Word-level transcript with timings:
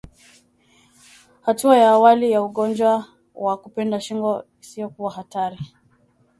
Hatua 1.41 1.77
ya 1.77 1.89
awali 1.91 2.31
ya 2.31 2.43
ugonjwa 2.43 3.05
wa 3.35 3.57
kupinda 3.57 4.01
shingo 4.01 4.45
isiyokuwa 4.61 5.11
hatari 5.11 5.59